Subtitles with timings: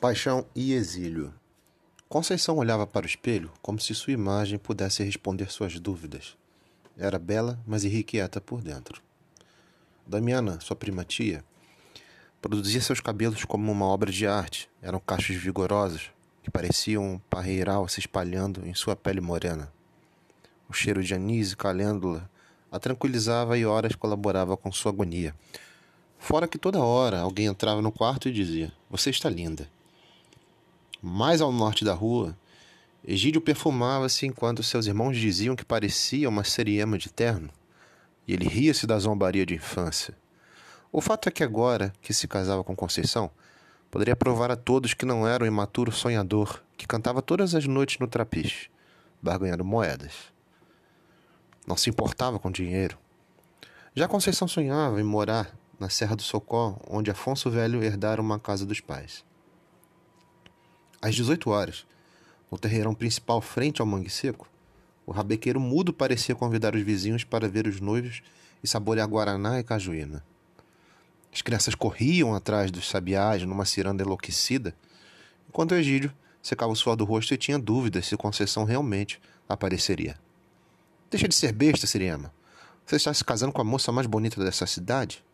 [0.00, 1.34] Paixão e exílio.
[2.08, 6.36] Conceição olhava para o espelho como se sua imagem pudesse responder suas dúvidas.
[6.96, 9.02] Era bela, mas irrequieta por dentro.
[10.06, 11.44] Damiana, sua prima tia,
[12.40, 14.70] produzia seus cabelos como uma obra de arte.
[14.80, 16.12] Eram cachos vigorosos
[16.44, 19.68] que pareciam um parreiral se espalhando em sua pele morena.
[20.68, 22.30] O cheiro de anis e calêndula
[22.70, 25.34] a tranquilizava e horas colaborava com sua agonia.
[26.20, 29.68] Fora que toda hora alguém entrava no quarto e dizia: Você está linda.
[31.00, 32.36] Mais ao norte da rua,
[33.06, 37.50] Egídio perfumava-se enquanto seus irmãos diziam que parecia uma seriema de terno,
[38.26, 40.16] e ele ria-se da zombaria de infância.
[40.90, 43.30] O fato é que agora que se casava com Conceição,
[43.90, 47.98] poderia provar a todos que não era o imaturo sonhador que cantava todas as noites
[47.98, 48.68] no trapiche,
[49.22, 50.12] barganhando moedas.
[51.66, 52.98] Não se importava com dinheiro.
[53.94, 58.66] Já Conceição sonhava em morar na Serra do Socó, onde Afonso Velho herdara uma casa
[58.66, 59.24] dos pais.
[61.00, 61.86] Às 18 horas,
[62.50, 64.48] no terreirão principal frente ao Mangue Seco,
[65.06, 68.20] o rabequeiro mudo parecia convidar os vizinhos para ver os noivos
[68.62, 70.24] e saborear guaraná e cajuína.
[71.32, 74.74] As crianças corriam atrás dos sabiás numa ciranda enlouquecida,
[75.48, 80.16] enquanto Egídio secava o suor do rosto e tinha dúvidas se Conceição realmente apareceria.
[81.10, 82.32] Deixa de ser besta, Siriema.
[82.84, 85.24] Você está se casando com a moça mais bonita dessa cidade?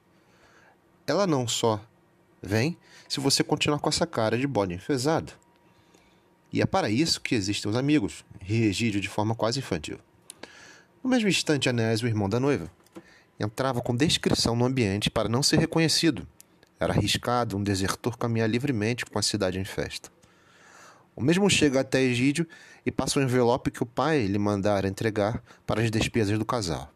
[1.07, 1.81] Ela não só
[2.43, 2.77] vem
[3.09, 5.33] se você continuar com essa cara de bode enfesado.
[6.55, 9.99] E é para isso que existem os amigos, ri Egídio de forma quase infantil.
[11.03, 12.71] No mesmo instante, Anés, o irmão da noiva,
[13.41, 16.25] entrava com descrição no ambiente para não ser reconhecido.
[16.79, 20.13] Era arriscado um desertor caminhar livremente com a cidade em festa.
[21.17, 22.47] O mesmo chega até Egídio
[22.87, 26.45] e passa o um envelope que o pai lhe mandara entregar para as despesas do
[26.45, 26.89] casal.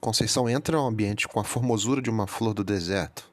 [0.00, 3.28] Conceição entra no ambiente com a formosura de uma flor do deserto.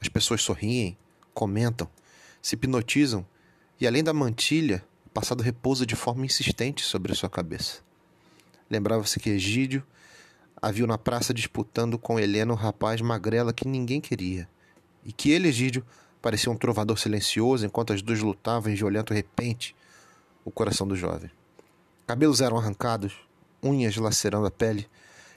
[0.00, 0.98] As pessoas sorriem,
[1.32, 1.88] comentam,
[2.42, 3.24] se hipnotizam
[3.82, 7.80] e além da mantilha, o passado repousa de forma insistente sobre sua cabeça.
[8.70, 9.82] Lembrava-se que Egídio
[10.62, 14.48] a viu na praça disputando com Helena o rapaz magrela que ninguém queria,
[15.04, 15.84] e que ele, Egídio,
[16.22, 19.74] parecia um trovador silencioso enquanto as duas lutavam em violento repente
[20.44, 21.28] o coração do jovem.
[22.06, 23.14] Cabelos eram arrancados,
[23.60, 24.88] unhas lacerando a pele,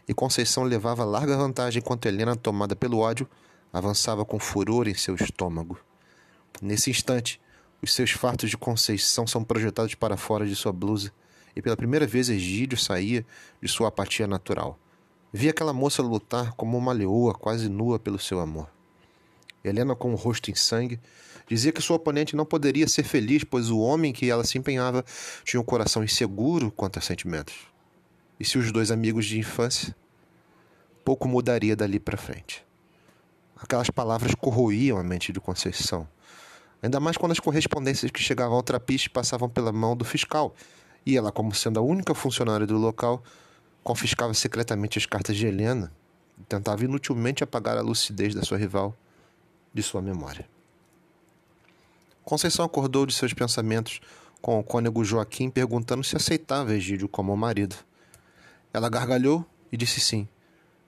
[0.07, 3.27] e Conceição levava larga vantagem enquanto Helena, tomada pelo ódio,
[3.73, 5.79] avançava com furor em seu estômago.
[6.61, 7.41] Nesse instante,
[7.85, 11.11] os seus fartos de Conceição são projetados para fora de sua blusa,
[11.55, 13.23] e pela primeira vez Egídio saía
[13.61, 14.79] de sua apatia natural.
[15.31, 18.67] Via aquela moça lutar como uma leoa quase nua pelo seu amor.
[19.63, 20.99] Helena, com o rosto em sangue,
[21.47, 25.05] dizia que sua oponente não poderia ser feliz, pois o homem que ela se empenhava
[25.43, 27.55] tinha um coração inseguro quanto a sentimentos.
[28.39, 29.95] E se os dois amigos de infância?
[31.03, 32.65] Pouco mudaria dali para frente.
[33.55, 36.07] Aquelas palavras corroíam a mente de Conceição
[36.81, 40.55] ainda mais quando as correspondências que chegavam ao trapiche passavam pela mão do fiscal,
[41.05, 43.23] e ela, como sendo a única funcionária do local,
[43.83, 45.91] confiscava secretamente as cartas de Helena
[46.39, 48.95] e tentava inutilmente apagar a lucidez da sua rival
[49.73, 50.47] de sua memória.
[52.23, 54.01] Conceição acordou de seus pensamentos
[54.41, 57.75] com o cônego Joaquim perguntando se aceitava Egídio como marido.
[58.73, 60.27] Ela gargalhou e disse sim,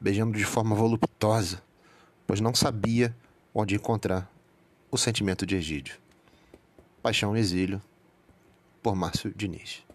[0.01, 1.61] beijando de forma voluptuosa,
[2.25, 3.15] pois não sabia
[3.53, 4.31] onde encontrar
[4.89, 5.97] o Sentimento de Egídio.
[7.01, 7.81] Paixão e Exílio,
[8.81, 9.86] por Márcio Diniz.